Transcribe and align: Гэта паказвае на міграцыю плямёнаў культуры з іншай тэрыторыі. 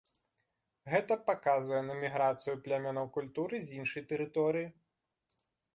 Гэта 0.93 1.17
паказвае 1.27 1.83
на 1.89 1.99
міграцыю 2.05 2.55
плямёнаў 2.67 3.05
культуры 3.19 3.55
з 3.69 3.81
іншай 3.83 4.03
тэрыторыі. 4.15 4.67